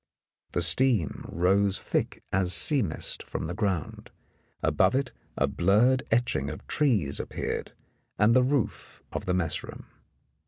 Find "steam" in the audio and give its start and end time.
0.63-1.25